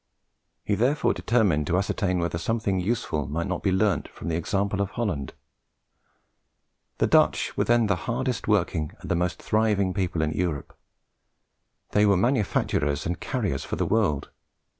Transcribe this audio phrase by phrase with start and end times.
[0.65, 4.81] He therefore determined to ascertain whether something useful might not be learnt from the example
[4.81, 5.33] of Holland.
[6.97, 10.75] The Dutch were then the hardest working and the most thriving people in Europe.
[11.91, 14.31] They were manufacturers and carriers for the world.